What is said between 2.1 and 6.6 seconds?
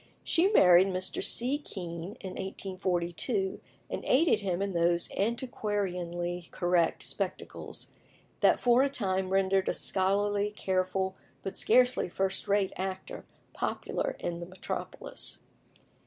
in 1842, and aided him in those antiquarianly